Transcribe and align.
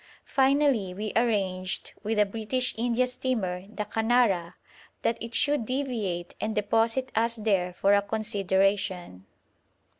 Finally 0.25 0.95
we 0.95 1.13
arranged 1.15 1.93
with 2.01 2.17
a 2.17 2.25
British 2.25 2.73
India 2.75 3.05
steamer, 3.05 3.67
the 3.67 3.85
Canara, 3.85 4.55
that 5.03 5.21
it 5.21 5.35
should 5.35 5.63
'deviate' 5.63 6.33
and 6.41 6.55
deposit 6.55 7.11
us 7.13 7.35
there 7.35 7.71
for 7.71 7.93
a 7.93 8.01
consideration. 8.01 9.27